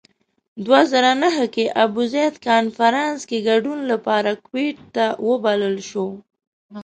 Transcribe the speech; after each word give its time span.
دوه 0.65 0.81
زره 0.91 1.11
نهه 1.23 1.45
کې 1.53 1.65
ابوزید 1.83 2.33
کنفرانس 2.47 3.19
کې 3.29 3.37
ګډون 3.49 3.79
لپاره 3.91 4.31
کویت 4.47 4.79
ته 4.95 5.05
وبلل 5.27 5.75
شو. 5.89 6.07